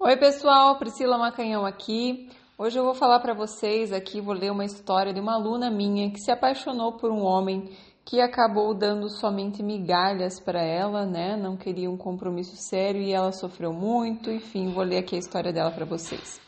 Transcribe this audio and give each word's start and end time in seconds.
Oi, 0.00 0.16
pessoal, 0.16 0.78
Priscila 0.78 1.18
Macanhão 1.18 1.66
aqui. 1.66 2.30
Hoje 2.56 2.78
eu 2.78 2.84
vou 2.84 2.94
falar 2.94 3.18
para 3.18 3.34
vocês 3.34 3.92
aqui, 3.92 4.20
vou 4.20 4.32
ler 4.32 4.52
uma 4.52 4.64
história 4.64 5.12
de 5.12 5.18
uma 5.18 5.34
aluna 5.34 5.68
minha 5.72 6.08
que 6.12 6.20
se 6.20 6.30
apaixonou 6.30 6.92
por 6.92 7.10
um 7.10 7.24
homem 7.24 7.68
que 8.04 8.20
acabou 8.20 8.72
dando 8.72 9.08
somente 9.08 9.60
migalhas 9.60 10.38
para 10.38 10.62
ela, 10.62 11.04
né? 11.04 11.36
Não 11.36 11.56
queria 11.56 11.90
um 11.90 11.96
compromisso 11.96 12.54
sério 12.54 13.02
e 13.02 13.12
ela 13.12 13.32
sofreu 13.32 13.72
muito. 13.72 14.30
Enfim, 14.30 14.72
vou 14.72 14.84
ler 14.84 14.98
aqui 14.98 15.16
a 15.16 15.18
história 15.18 15.52
dela 15.52 15.72
para 15.72 15.84
vocês. 15.84 16.40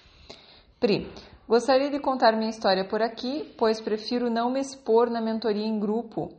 Pri, 0.78 1.10
gostaria 1.48 1.90
de 1.90 1.98
contar 1.98 2.36
minha 2.36 2.50
história 2.50 2.86
por 2.86 3.02
aqui, 3.02 3.52
pois 3.58 3.80
prefiro 3.80 4.30
não 4.30 4.48
me 4.48 4.60
expor 4.60 5.10
na 5.10 5.20
mentoria 5.20 5.66
em 5.66 5.80
grupo. 5.80 6.32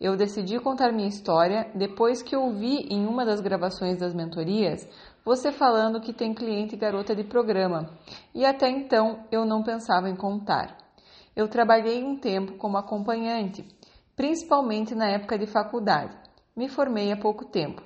Eu 0.00 0.16
decidi 0.16 0.58
contar 0.60 0.92
minha 0.92 1.08
história 1.08 1.70
depois 1.74 2.22
que 2.22 2.36
ouvi 2.36 2.86
em 2.90 3.06
uma 3.06 3.24
das 3.24 3.40
gravações 3.40 3.98
das 3.98 4.14
mentorias 4.14 4.86
você 5.24 5.50
falando 5.50 6.00
que 6.00 6.12
tem 6.12 6.32
cliente 6.32 6.76
garota 6.76 7.12
de 7.12 7.24
programa, 7.24 7.90
e 8.32 8.46
até 8.46 8.70
então 8.70 9.24
eu 9.32 9.44
não 9.44 9.60
pensava 9.60 10.08
em 10.08 10.14
contar. 10.14 10.76
Eu 11.34 11.48
trabalhei 11.48 12.04
um 12.04 12.16
tempo 12.16 12.52
como 12.58 12.76
acompanhante, 12.76 13.66
principalmente 14.14 14.94
na 14.94 15.08
época 15.08 15.36
de 15.36 15.46
faculdade. 15.46 16.16
Me 16.54 16.68
formei 16.68 17.10
há 17.10 17.16
pouco 17.16 17.44
tempo. 17.44 17.82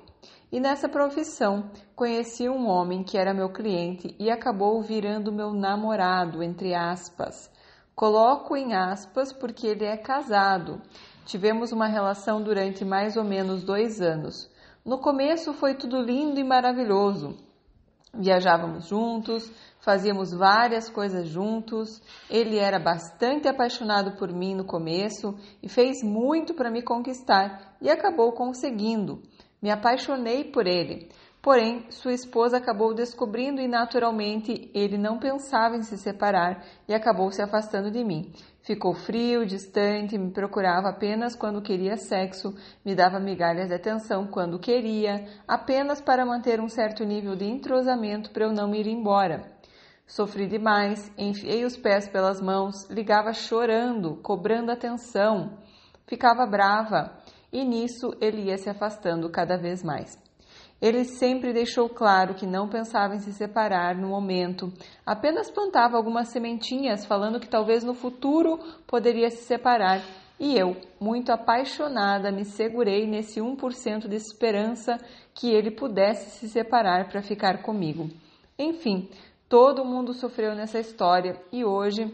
E 0.51 0.59
nessa 0.59 0.87
profissão 0.87 1.71
conheci 1.95 2.47
um 2.47 2.67
homem 2.67 3.03
que 3.03 3.17
era 3.17 3.33
meu 3.33 3.49
cliente 3.49 4.15
e 4.19 4.29
acabou 4.29 4.79
virando 4.81 5.31
meu 5.31 5.51
namorado, 5.51 6.43
entre 6.43 6.75
aspas. 6.75 7.49
Coloco 7.95 8.55
em 8.55 8.73
aspas 8.75 9.33
porque 9.33 9.65
ele 9.65 9.85
é 9.85 9.97
casado. 9.97 10.79
Tivemos 11.25 11.71
uma 11.71 11.87
relação 11.87 12.41
durante 12.41 12.83
mais 12.83 13.15
ou 13.15 13.23
menos 13.23 13.63
dois 13.63 14.01
anos. 14.01 14.49
No 14.83 14.97
começo 14.97 15.53
foi 15.53 15.75
tudo 15.75 16.01
lindo 16.01 16.39
e 16.39 16.43
maravilhoso. 16.43 17.37
Viajávamos 18.13 18.87
juntos, 18.87 19.49
fazíamos 19.79 20.33
várias 20.33 20.89
coisas 20.89 21.27
juntos. 21.29 22.01
Ele 22.29 22.57
era 22.57 22.79
bastante 22.79 23.47
apaixonado 23.47 24.17
por 24.17 24.33
mim 24.33 24.55
no 24.55 24.65
começo 24.65 25.37
e 25.63 25.69
fez 25.69 26.03
muito 26.03 26.53
para 26.53 26.71
me 26.71 26.81
conquistar 26.81 27.77
e 27.79 27.89
acabou 27.89 28.33
conseguindo. 28.33 29.21
Me 29.61 29.69
apaixonei 29.69 30.43
por 30.43 30.67
ele. 30.67 31.09
Porém, 31.41 31.87
sua 31.89 32.13
esposa 32.13 32.57
acabou 32.57 32.93
descobrindo 32.93 33.59
e 33.59 33.67
naturalmente 33.67 34.69
ele 34.75 34.95
não 34.95 35.17
pensava 35.17 35.75
em 35.75 35.81
se 35.81 35.97
separar 35.97 36.63
e 36.87 36.93
acabou 36.93 37.31
se 37.31 37.41
afastando 37.41 37.89
de 37.89 38.03
mim. 38.03 38.31
Ficou 38.61 38.93
frio, 38.93 39.43
distante, 39.43 40.19
me 40.19 40.31
procurava 40.31 40.89
apenas 40.89 41.35
quando 41.35 41.59
queria 41.59 41.97
sexo, 41.97 42.53
me 42.85 42.93
dava 42.93 43.19
migalhas 43.19 43.69
de 43.69 43.73
atenção 43.73 44.27
quando 44.27 44.59
queria, 44.59 45.25
apenas 45.47 45.99
para 45.99 46.23
manter 46.23 46.61
um 46.61 46.69
certo 46.69 47.03
nível 47.03 47.35
de 47.35 47.45
entrosamento 47.45 48.29
para 48.29 48.45
eu 48.45 48.53
não 48.53 48.75
ir 48.75 48.85
embora. 48.85 49.41
Sofri 50.05 50.45
demais, 50.45 51.11
enfiei 51.17 51.65
os 51.65 51.75
pés 51.75 52.07
pelas 52.07 52.39
mãos, 52.39 52.87
ligava 52.87 53.33
chorando, 53.33 54.17
cobrando 54.17 54.71
atenção. 54.71 55.57
Ficava 56.05 56.45
brava 56.45 57.17
e 57.51 57.63
nisso 57.65 58.13
ele 58.21 58.43
ia 58.43 58.57
se 58.59 58.69
afastando 58.69 59.27
cada 59.31 59.57
vez 59.57 59.81
mais. 59.81 60.21
Ele 60.81 61.03
sempre 61.03 61.53
deixou 61.53 61.87
claro 61.87 62.33
que 62.33 62.47
não 62.47 62.67
pensava 62.67 63.15
em 63.15 63.19
se 63.19 63.31
separar 63.31 63.95
no 63.95 64.07
momento, 64.07 64.73
apenas 65.05 65.51
plantava 65.51 65.95
algumas 65.95 66.29
sementinhas, 66.29 67.05
falando 67.05 67.39
que 67.39 67.47
talvez 67.47 67.83
no 67.83 67.93
futuro 67.93 68.57
poderia 68.87 69.29
se 69.29 69.43
separar. 69.43 70.01
E 70.39 70.57
eu, 70.57 70.75
muito 70.99 71.31
apaixonada, 71.31 72.31
me 72.31 72.43
segurei 72.43 73.05
nesse 73.05 73.39
1% 73.39 74.07
de 74.07 74.15
esperança 74.15 74.97
que 75.35 75.51
ele 75.51 75.69
pudesse 75.69 76.39
se 76.39 76.49
separar 76.49 77.09
para 77.09 77.21
ficar 77.21 77.61
comigo. 77.61 78.09
Enfim, 78.57 79.07
todo 79.47 79.85
mundo 79.85 80.13
sofreu 80.13 80.55
nessa 80.55 80.79
história 80.79 81.39
e 81.51 81.63
hoje 81.63 82.11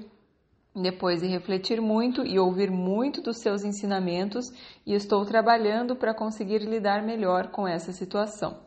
depois 0.81 1.21
de 1.21 1.27
refletir 1.27 1.81
muito 1.81 2.25
e 2.25 2.39
ouvir 2.39 2.69
muito 2.69 3.21
dos 3.21 3.39
seus 3.39 3.63
ensinamentos, 3.63 4.45
e 4.85 4.93
estou 4.93 5.25
trabalhando 5.25 5.95
para 5.95 6.13
conseguir 6.13 6.59
lidar 6.59 7.03
melhor 7.03 7.47
com 7.47 7.67
essa 7.67 7.91
situação. 7.91 8.59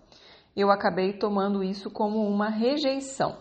Eu 0.56 0.70
acabei 0.70 1.12
tomando 1.12 1.62
isso 1.62 1.90
como 1.90 2.26
uma 2.26 2.48
rejeição. 2.48 3.38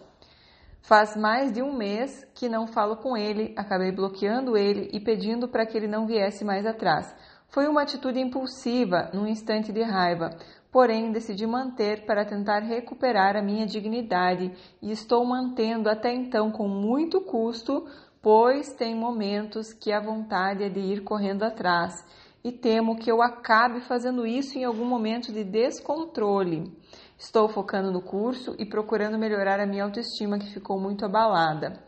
Faz 0.81 1.15
mais 1.15 1.51
de 1.51 1.61
um 1.61 1.75
mês 1.75 2.25
que 2.33 2.47
não 2.47 2.65
falo 2.65 2.97
com 2.97 3.17
ele, 3.17 3.53
acabei 3.57 3.91
bloqueando 3.91 4.55
ele 4.55 4.89
e 4.93 4.99
pedindo 4.99 5.47
para 5.47 5.65
que 5.65 5.77
ele 5.77 5.87
não 5.87 6.07
viesse 6.07 6.45
mais 6.45 6.65
atrás. 6.65 7.13
Foi 7.47 7.67
uma 7.67 7.81
atitude 7.81 8.19
impulsiva, 8.19 9.09
num 9.13 9.27
instante 9.27 9.71
de 9.71 9.81
raiva, 9.81 10.29
porém 10.71 11.11
decidi 11.11 11.47
manter 11.47 12.05
para 12.05 12.23
tentar 12.23 12.59
recuperar 12.59 13.35
a 13.35 13.41
minha 13.41 13.65
dignidade 13.65 14.51
e 14.81 14.91
estou 14.91 15.25
mantendo 15.25 15.89
até 15.89 16.13
então 16.13 16.51
com 16.51 16.67
muito 16.67 17.21
custo, 17.21 17.87
pois 18.21 18.73
tem 18.73 18.95
momentos 18.95 19.73
que 19.73 19.91
a 19.91 19.99
vontade 19.99 20.63
é 20.63 20.69
de 20.69 20.79
ir 20.79 21.03
correndo 21.03 21.43
atrás 21.43 22.05
e 22.43 22.51
temo 22.51 22.97
que 22.97 23.11
eu 23.11 23.21
acabe 23.21 23.81
fazendo 23.81 24.25
isso 24.25 24.57
em 24.57 24.63
algum 24.63 24.85
momento 24.85 25.31
de 25.31 25.43
descontrole. 25.43 26.71
Estou 27.17 27.49
focando 27.49 27.91
no 27.91 28.01
curso 28.01 28.55
e 28.57 28.65
procurando 28.65 29.17
melhorar 29.17 29.59
a 29.59 29.65
minha 29.65 29.83
autoestima 29.83 30.39
que 30.39 30.53
ficou 30.53 30.79
muito 30.79 31.05
abalada. 31.05 31.83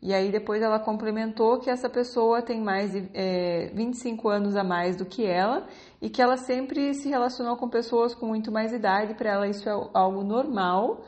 E 0.00 0.14
aí 0.14 0.30
depois 0.30 0.62
ela 0.62 0.78
complementou 0.78 1.58
que 1.58 1.70
essa 1.70 1.88
pessoa 1.88 2.42
tem 2.42 2.60
mais 2.60 2.92
de 2.92 3.08
é, 3.12 3.72
25 3.74 4.28
anos 4.28 4.54
a 4.54 4.62
mais 4.62 4.96
do 4.96 5.04
que 5.04 5.24
ela 5.24 5.66
e 6.00 6.08
que 6.08 6.22
ela 6.22 6.36
sempre 6.36 6.94
se 6.94 7.08
relacionou 7.08 7.56
com 7.56 7.68
pessoas 7.68 8.14
com 8.14 8.26
muito 8.26 8.52
mais 8.52 8.72
idade, 8.72 9.14
para 9.14 9.32
ela 9.32 9.48
isso 9.48 9.68
é 9.68 9.72
algo 9.94 10.22
normal, 10.22 11.04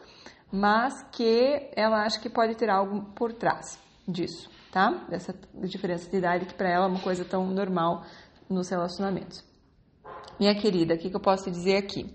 mas 0.51 1.03
que 1.13 1.69
ela 1.77 2.03
acha 2.03 2.19
que 2.19 2.31
pode 2.31 2.57
ter 2.57 2.71
algo 2.71 3.03
por 3.15 3.33
trás 3.33 3.79
disso 4.09 4.58
tá? 4.73 5.07
Dessa 5.09 5.35
diferença 5.55 6.11
de 6.11 6.17
idade 6.17 6.47
que 6.47 6.55
para 6.55 6.71
ela 6.71 6.85
é 6.87 6.89
uma 6.89 7.01
coisa 7.01 7.25
tão 7.25 7.47
normal 7.47 8.05
nos 8.49 8.69
relacionamentos. 8.69 9.45
Minha 10.39 10.55
querida, 10.55 10.95
o 10.95 10.99
que, 10.99 11.11
que 11.11 11.17
eu 11.17 11.21
posso 11.21 11.45
te 11.45 11.51
dizer 11.51 11.77
aqui? 11.77 12.07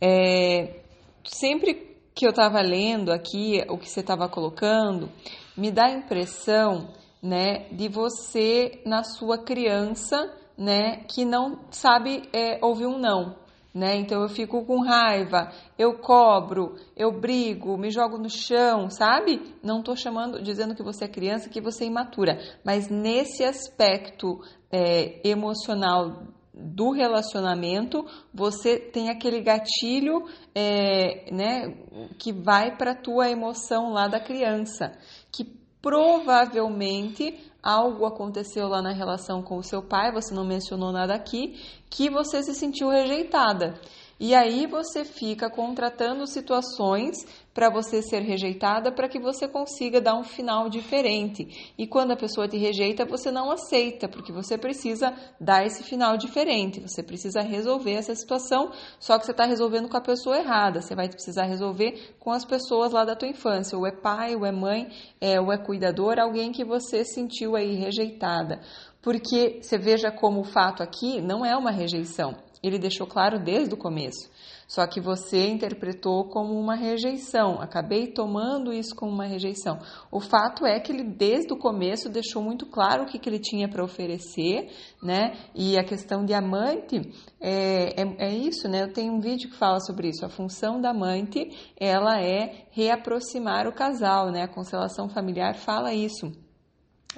É, 0.00 0.82
sempre 1.24 1.96
que 2.14 2.26
eu 2.26 2.30
estava 2.30 2.60
lendo 2.60 3.12
aqui 3.12 3.64
o 3.68 3.78
que 3.78 3.88
você 3.88 4.00
estava 4.00 4.28
colocando, 4.28 5.10
me 5.56 5.70
dá 5.70 5.86
a 5.86 5.92
impressão, 5.92 6.92
né, 7.22 7.68
de 7.70 7.88
você 7.88 8.82
na 8.86 9.02
sua 9.02 9.38
criança, 9.38 10.16
né, 10.56 11.04
que 11.08 11.24
não 11.24 11.64
sabe 11.70 12.28
é, 12.32 12.64
ouvir 12.64 12.86
um 12.86 12.98
não 12.98 13.47
né? 13.78 13.96
Então 13.96 14.20
eu 14.22 14.28
fico 14.28 14.64
com 14.64 14.82
raiva, 14.82 15.52
eu 15.78 15.98
cobro, 15.98 16.74
eu 16.96 17.12
brigo, 17.12 17.78
me 17.78 17.90
jogo 17.90 18.18
no 18.18 18.28
chão, 18.28 18.90
sabe? 18.90 19.54
Não 19.62 19.78
estou 19.78 19.96
chamando, 19.96 20.42
dizendo 20.42 20.74
que 20.74 20.82
você 20.82 21.04
é 21.04 21.08
criança, 21.08 21.48
que 21.48 21.60
você 21.60 21.84
é 21.84 21.86
imatura, 21.86 22.38
mas 22.64 22.88
nesse 22.88 23.44
aspecto 23.44 24.40
é, 24.70 25.20
emocional 25.26 26.24
do 26.52 26.90
relacionamento, 26.90 28.04
você 28.34 28.80
tem 28.80 29.10
aquele 29.10 29.40
gatilho, 29.40 30.24
é, 30.52 31.32
né, 31.32 31.72
que 32.18 32.32
vai 32.32 32.76
para 32.76 32.96
tua 32.96 33.30
emoção 33.30 33.92
lá 33.92 34.08
da 34.08 34.18
criança, 34.18 34.90
que 35.30 35.56
provavelmente 35.80 37.34
algo 37.62 38.06
aconteceu 38.06 38.68
lá 38.68 38.80
na 38.80 38.92
relação 38.92 39.42
com 39.42 39.58
o 39.58 39.62
seu 39.62 39.82
pai, 39.82 40.12
você 40.12 40.34
não 40.34 40.44
mencionou 40.44 40.92
nada 40.92 41.14
aqui, 41.14 41.54
que 41.90 42.08
você 42.08 42.42
se 42.42 42.54
sentiu 42.54 42.88
rejeitada. 42.88 43.74
E 44.20 44.34
aí 44.34 44.66
você 44.66 45.04
fica 45.04 45.48
contratando 45.48 46.26
situações 46.26 47.24
para 47.54 47.70
você 47.70 48.02
ser 48.02 48.20
rejeitada 48.20 48.90
para 48.90 49.08
que 49.08 49.20
você 49.20 49.46
consiga 49.46 50.00
dar 50.00 50.16
um 50.16 50.24
final 50.24 50.68
diferente. 50.68 51.72
E 51.78 51.86
quando 51.86 52.10
a 52.10 52.16
pessoa 52.16 52.48
te 52.48 52.56
rejeita, 52.56 53.04
você 53.04 53.30
não 53.30 53.48
aceita, 53.50 54.08
porque 54.08 54.32
você 54.32 54.58
precisa 54.58 55.14
dar 55.40 55.64
esse 55.64 55.84
final 55.84 56.16
diferente. 56.16 56.80
Você 56.80 57.00
precisa 57.00 57.42
resolver 57.42 57.92
essa 57.92 58.14
situação, 58.14 58.72
só 58.98 59.18
que 59.18 59.24
você 59.24 59.30
está 59.30 59.44
resolvendo 59.44 59.88
com 59.88 59.96
a 59.96 60.00
pessoa 60.00 60.36
errada. 60.36 60.80
Você 60.80 60.96
vai 60.96 61.08
precisar 61.08 61.44
resolver 61.44 62.16
com 62.18 62.32
as 62.32 62.44
pessoas 62.44 62.90
lá 62.90 63.04
da 63.04 63.14
tua 63.14 63.28
infância. 63.28 63.78
Ou 63.78 63.86
é 63.86 63.92
pai, 63.92 64.34
ou 64.34 64.44
é 64.44 64.50
mãe, 64.50 64.88
é, 65.20 65.40
ou 65.40 65.52
é 65.52 65.58
cuidador, 65.58 66.18
alguém 66.18 66.50
que 66.50 66.64
você 66.64 67.04
sentiu 67.04 67.54
aí 67.54 67.76
rejeitada. 67.76 68.60
Porque 69.00 69.60
você 69.62 69.78
veja 69.78 70.10
como 70.10 70.40
o 70.40 70.44
fato 70.44 70.82
aqui 70.82 71.20
não 71.20 71.46
é 71.46 71.56
uma 71.56 71.70
rejeição 71.70 72.47
ele 72.62 72.78
deixou 72.78 73.06
claro 73.06 73.38
desde 73.38 73.74
o 73.74 73.76
começo. 73.76 74.30
Só 74.68 74.86
que 74.86 75.00
você 75.00 75.48
interpretou 75.48 76.28
como 76.28 76.52
uma 76.52 76.74
rejeição. 76.74 77.58
Acabei 77.58 78.08
tomando 78.08 78.70
isso 78.70 78.94
como 78.94 79.10
uma 79.10 79.24
rejeição. 79.24 79.78
O 80.12 80.20
fato 80.20 80.66
é 80.66 80.78
que 80.78 80.92
ele, 80.92 81.04
desde 81.04 81.54
o 81.54 81.56
começo, 81.56 82.10
deixou 82.10 82.42
muito 82.42 82.66
claro 82.66 83.04
o 83.04 83.06
que, 83.06 83.18
que 83.18 83.30
ele 83.30 83.38
tinha 83.38 83.66
para 83.66 83.82
oferecer, 83.82 84.70
né? 85.02 85.38
E 85.54 85.78
a 85.78 85.84
questão 85.84 86.22
de 86.22 86.34
amante 86.34 87.00
é, 87.40 88.02
é, 88.02 88.28
é, 88.28 88.30
isso, 88.34 88.68
né? 88.68 88.82
Eu 88.82 88.92
tenho 88.92 89.14
um 89.14 89.20
vídeo 89.20 89.48
que 89.48 89.56
fala 89.56 89.80
sobre 89.80 90.10
isso. 90.10 90.26
A 90.26 90.28
função 90.28 90.78
da 90.78 90.90
amante, 90.90 91.48
ela 91.80 92.20
é 92.20 92.66
reaproximar 92.70 93.66
o 93.66 93.72
casal, 93.72 94.30
né? 94.30 94.42
A 94.42 94.48
constelação 94.48 95.08
familiar 95.08 95.54
fala 95.54 95.94
isso 95.94 96.30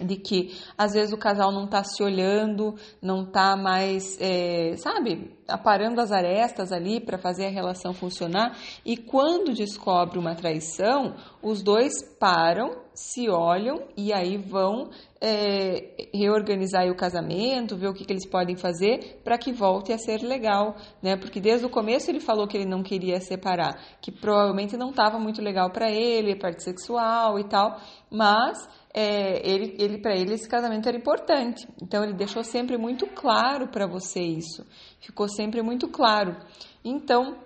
de 0.00 0.16
que 0.16 0.58
às 0.76 0.92
vezes 0.92 1.12
o 1.12 1.18
casal 1.18 1.52
não 1.52 1.64
está 1.64 1.84
se 1.84 2.02
olhando, 2.02 2.74
não 3.00 3.22
está 3.22 3.56
mais, 3.56 4.18
é, 4.20 4.74
sabe, 4.76 5.32
aparando 5.48 6.00
as 6.00 6.12
arestas 6.12 6.72
ali 6.72 7.00
para 7.00 7.18
fazer 7.18 7.46
a 7.46 7.50
relação 7.50 7.92
funcionar. 7.92 8.56
E 8.84 8.96
quando 8.96 9.52
descobre 9.52 10.18
uma 10.18 10.34
traição, 10.34 11.14
os 11.42 11.62
dois 11.62 11.92
param, 12.18 12.70
se 12.94 13.28
olham 13.30 13.84
e 13.96 14.12
aí 14.12 14.36
vão 14.36 14.90
é, 15.20 16.08
reorganizar 16.12 16.86
o 16.88 16.94
casamento, 16.94 17.76
ver 17.76 17.88
o 17.88 17.94
que, 17.94 18.04
que 18.04 18.12
eles 18.12 18.28
podem 18.28 18.56
fazer 18.56 19.20
para 19.24 19.38
que 19.38 19.52
volte 19.52 19.92
a 19.92 19.98
ser 19.98 20.22
legal, 20.22 20.76
né? 21.02 21.16
Porque 21.16 21.40
desde 21.40 21.64
o 21.64 21.70
começo 21.70 22.10
ele 22.10 22.20
falou 22.20 22.46
que 22.46 22.56
ele 22.56 22.68
não 22.68 22.82
queria 22.82 23.20
separar, 23.20 23.74
que 24.00 24.10
provavelmente 24.10 24.76
não 24.76 24.90
estava 24.90 25.18
muito 25.18 25.40
legal 25.40 25.70
para 25.70 25.90
ele, 25.90 26.36
parte 26.36 26.62
sexual 26.62 27.38
e 27.38 27.44
tal, 27.44 27.78
mas 28.10 28.58
é, 28.92 29.48
ele, 29.48 29.76
ele 29.78 29.98
para 29.98 30.14
ele 30.16 30.34
esse 30.34 30.48
casamento 30.48 30.88
era 30.88 30.96
importante. 30.96 31.66
Então 31.80 32.02
ele 32.02 32.14
deixou 32.14 32.42
sempre 32.42 32.76
muito 32.76 33.06
claro 33.06 33.68
para 33.68 33.86
você 33.86 34.20
isso. 34.20 34.66
Ficou 35.00 35.28
sempre 35.28 35.62
muito 35.62 35.88
claro. 35.88 36.36
Então 36.84 37.38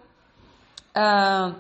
ah, 0.95 1.57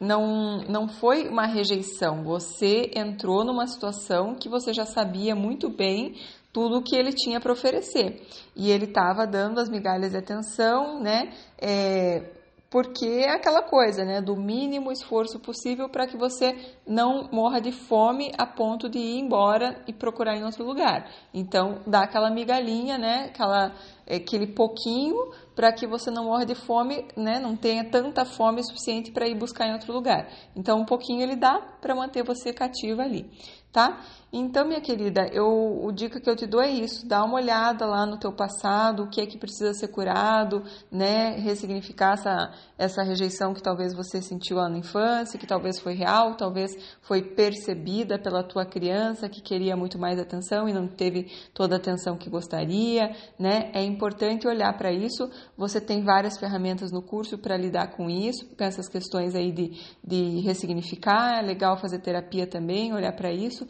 não, 0.00 0.62
não 0.62 0.88
foi 0.88 1.28
uma 1.28 1.46
rejeição. 1.46 2.24
Você 2.24 2.90
entrou 2.94 3.44
numa 3.44 3.66
situação 3.66 4.34
que 4.34 4.48
você 4.48 4.72
já 4.72 4.86
sabia 4.86 5.34
muito 5.34 5.68
bem 5.68 6.14
tudo 6.52 6.78
o 6.78 6.82
que 6.82 6.96
ele 6.96 7.12
tinha 7.12 7.40
para 7.40 7.52
oferecer. 7.52 8.26
E 8.56 8.70
ele 8.70 8.86
estava 8.86 9.26
dando 9.26 9.60
as 9.60 9.68
migalhas 9.68 10.10
de 10.10 10.18
atenção, 10.18 11.00
né? 11.00 11.32
É, 11.60 12.39
porque 12.70 13.04
é 13.04 13.32
aquela 13.34 13.62
coisa, 13.62 14.04
né, 14.04 14.20
do 14.22 14.36
mínimo 14.36 14.92
esforço 14.92 15.40
possível 15.40 15.88
para 15.88 16.06
que 16.06 16.16
você 16.16 16.56
não 16.86 17.28
morra 17.32 17.60
de 17.60 17.72
fome 17.72 18.30
a 18.38 18.46
ponto 18.46 18.88
de 18.88 18.96
ir 18.96 19.18
embora 19.18 19.82
e 19.88 19.92
procurar 19.92 20.36
em 20.36 20.44
outro 20.44 20.64
lugar. 20.64 21.10
Então, 21.34 21.80
dá 21.84 22.02
aquela 22.02 22.30
migalhinha, 22.30 22.96
né, 22.96 23.30
aquela, 23.30 23.74
aquele 24.08 24.46
pouquinho 24.46 25.32
para 25.56 25.72
que 25.72 25.84
você 25.84 26.12
não 26.12 26.26
morra 26.26 26.46
de 26.46 26.54
fome, 26.54 27.08
né, 27.16 27.40
não 27.40 27.56
tenha 27.56 27.84
tanta 27.90 28.24
fome 28.24 28.62
suficiente 28.62 29.10
para 29.10 29.26
ir 29.26 29.34
buscar 29.34 29.66
em 29.66 29.72
outro 29.72 29.92
lugar. 29.92 30.28
Então, 30.54 30.78
um 30.78 30.86
pouquinho 30.86 31.22
ele 31.22 31.34
dá 31.34 31.58
para 31.80 31.92
manter 31.92 32.22
você 32.22 32.52
cativa 32.52 33.02
ali 33.02 33.28
tá? 33.72 34.00
Então, 34.32 34.66
minha 34.66 34.80
querida, 34.80 35.28
eu, 35.32 35.46
o 35.84 35.90
dica 35.92 36.20
que 36.20 36.30
eu 36.30 36.36
te 36.36 36.46
dou 36.46 36.60
é 36.60 36.70
isso: 36.70 37.06
dá 37.06 37.24
uma 37.24 37.34
olhada 37.34 37.84
lá 37.84 38.06
no 38.06 38.18
teu 38.18 38.32
passado, 38.32 39.04
o 39.04 39.08
que 39.08 39.20
é 39.20 39.26
que 39.26 39.36
precisa 39.36 39.74
ser 39.74 39.88
curado, 39.88 40.62
né? 40.90 41.36
Ressignificar 41.36 42.14
essa, 42.14 42.52
essa 42.78 43.02
rejeição 43.02 43.52
que 43.52 43.62
talvez 43.62 43.92
você 43.92 44.22
sentiu 44.22 44.56
lá 44.56 44.68
na 44.68 44.78
infância, 44.78 45.38
que 45.38 45.46
talvez 45.46 45.78
foi 45.78 45.94
real, 45.94 46.36
talvez 46.36 46.70
foi 47.02 47.22
percebida 47.22 48.18
pela 48.18 48.42
tua 48.42 48.64
criança 48.64 49.28
que 49.28 49.42
queria 49.42 49.76
muito 49.76 49.98
mais 49.98 50.18
atenção 50.18 50.68
e 50.68 50.72
não 50.72 50.86
teve 50.86 51.30
toda 51.52 51.74
a 51.74 51.78
atenção 51.78 52.16
que 52.16 52.30
gostaria, 52.30 53.14
né? 53.38 53.70
É 53.74 53.82
importante 53.82 54.46
olhar 54.46 54.72
para 54.78 54.92
isso. 54.92 55.28
Você 55.56 55.80
tem 55.80 56.04
várias 56.04 56.38
ferramentas 56.38 56.92
no 56.92 57.02
curso 57.02 57.36
para 57.36 57.56
lidar 57.56 57.96
com 57.96 58.08
isso, 58.08 58.46
com 58.56 58.64
essas 58.64 58.88
questões 58.88 59.34
aí 59.34 59.50
de, 59.52 59.72
de 60.04 60.40
ressignificar. 60.40 61.38
É 61.38 61.42
legal 61.42 61.76
fazer 61.76 61.98
terapia 61.98 62.46
também, 62.46 62.94
olhar 62.94 63.12
para 63.12 63.32
isso 63.32 63.50
isso, 63.50 63.66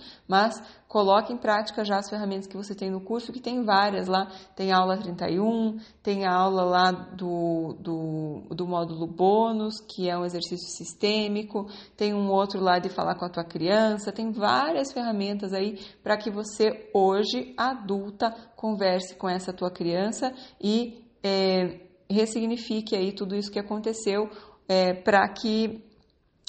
mas 0.51 0.63
coloque 0.89 1.33
em 1.33 1.37
prática 1.37 1.85
já 1.85 1.99
as 1.99 2.11
ferramentas 2.11 2.49
que 2.49 2.57
você 2.57 2.75
tem 2.75 2.91
no 2.91 3.01
curso, 3.01 3.33
que 3.33 3.41
tem 3.41 3.65
várias 3.65 4.09
lá. 4.09 4.29
Tem 4.57 4.73
aula 4.73 4.99
31, 4.99 5.79
tem 6.03 6.27
a 6.27 6.35
aula 6.35 6.65
lá 6.65 6.91
do, 6.91 7.77
do, 7.79 8.43
do 8.51 8.67
módulo 8.67 9.07
bônus, 9.07 9.81
que 9.81 10.11
é 10.11 10.19
um 10.19 10.25
exercício 10.25 10.69
sistêmico, 10.77 11.69
tem 11.97 12.13
um 12.13 12.29
outro 12.29 12.61
lá 12.61 12.79
de 12.81 12.89
falar 12.89 13.15
com 13.15 13.25
a 13.25 13.31
tua 13.31 13.45
criança, 13.45 14.11
tem 14.11 14.33
várias 14.33 14.93
ferramentas 14.93 15.53
aí 15.53 15.79
para 16.03 16.17
que 16.17 16.31
você, 16.31 16.91
hoje, 16.93 17.55
adulta, 17.57 18.35
converse 18.57 19.15
com 19.15 19.29
essa 19.29 19.53
tua 19.53 19.71
criança 19.71 20.33
e 20.61 21.05
é, 21.23 21.81
ressignifique 22.11 22.97
aí 22.97 23.13
tudo 23.13 23.37
isso 23.37 23.53
que 23.53 23.59
aconteceu 23.61 24.29
é, 24.69 24.93
para 24.93 25.29
que 25.29 25.85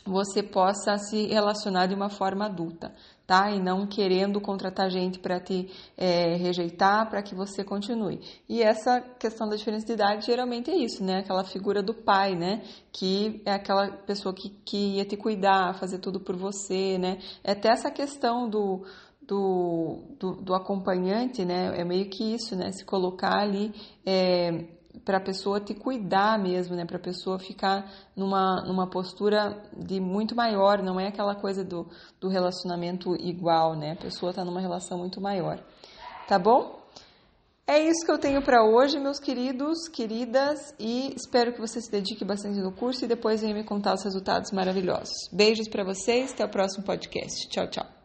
você 0.03 0.41
possa 0.41 0.97
se 0.97 1.27
relacionar 1.27 1.85
de 1.85 1.93
uma 1.93 2.09
forma 2.09 2.45
adulta 2.47 2.91
tá? 3.31 3.49
E 3.49 3.61
não 3.61 3.87
querendo 3.87 4.41
contratar 4.41 4.89
gente 4.89 5.17
para 5.17 5.39
te 5.39 5.69
é, 5.95 6.35
rejeitar 6.35 7.09
para 7.09 7.23
que 7.23 7.33
você 7.33 7.63
continue. 7.63 8.19
E 8.49 8.61
essa 8.61 8.99
questão 8.99 9.47
da 9.47 9.55
diferença 9.55 9.85
de 9.85 9.93
idade 9.93 10.25
geralmente 10.25 10.69
é 10.69 10.75
isso, 10.75 11.01
né? 11.01 11.19
Aquela 11.19 11.45
figura 11.45 11.81
do 11.81 11.93
pai, 11.93 12.35
né? 12.35 12.61
Que 12.91 13.41
é 13.45 13.53
aquela 13.53 13.87
pessoa 13.89 14.35
que, 14.35 14.49
que 14.65 14.97
ia 14.97 15.05
te 15.05 15.15
cuidar, 15.15 15.79
fazer 15.79 15.99
tudo 15.99 16.19
por 16.19 16.35
você, 16.35 16.97
né? 16.97 17.19
É 17.41 17.53
até 17.53 17.69
essa 17.69 17.89
questão 17.89 18.49
do, 18.49 18.83
do, 19.21 20.03
do, 20.19 20.31
do 20.41 20.53
acompanhante, 20.53 21.45
né? 21.45 21.79
É 21.79 21.85
meio 21.85 22.09
que 22.09 22.33
isso, 22.33 22.53
né? 22.53 22.69
Se 22.73 22.83
colocar 22.83 23.39
ali. 23.39 23.73
É, 24.05 24.80
para 25.03 25.17
a 25.17 25.21
pessoa 25.21 25.59
te 25.59 25.73
cuidar 25.73 26.37
mesmo, 26.39 26.75
né? 26.75 26.85
Para 26.85 26.97
a 26.97 27.01
pessoa 27.01 27.39
ficar 27.39 27.89
numa, 28.15 28.63
numa 28.65 28.89
postura 28.89 29.61
de 29.77 29.99
muito 29.99 30.35
maior, 30.35 30.81
não 30.81 30.99
é 30.99 31.07
aquela 31.07 31.35
coisa 31.35 31.63
do, 31.63 31.87
do 32.19 32.29
relacionamento 32.29 33.15
igual, 33.15 33.75
né? 33.75 33.93
A 33.93 33.95
pessoa 33.95 34.29
está 34.31 34.45
numa 34.45 34.61
relação 34.61 34.97
muito 34.97 35.19
maior. 35.19 35.59
Tá 36.27 36.37
bom? 36.37 36.81
É 37.67 37.79
isso 37.79 38.05
que 38.05 38.11
eu 38.11 38.17
tenho 38.17 38.41
para 38.41 38.63
hoje, 38.63 38.99
meus 38.99 39.19
queridos, 39.19 39.87
queridas, 39.87 40.73
e 40.77 41.13
espero 41.15 41.53
que 41.53 41.61
você 41.61 41.79
se 41.79 41.89
dedique 41.89 42.25
bastante 42.25 42.59
no 42.59 42.71
curso 42.73 43.05
e 43.05 43.07
depois 43.07 43.41
venha 43.41 43.53
me 43.53 43.63
contar 43.63 43.93
os 43.93 44.03
resultados 44.03 44.51
maravilhosos. 44.51 45.29
Beijos 45.31 45.69
para 45.69 45.83
vocês, 45.83 46.33
até 46.33 46.43
o 46.43 46.49
próximo 46.49 46.83
podcast. 46.83 47.47
Tchau, 47.49 47.67
tchau. 47.69 48.00